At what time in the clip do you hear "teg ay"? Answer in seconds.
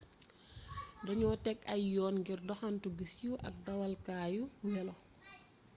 1.45-1.81